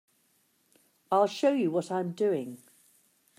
I'll 1.11 1.27
show 1.27 1.53
you 1.53 1.69
what 1.69 1.91
I'm 1.91 2.13
doing. 2.13 2.57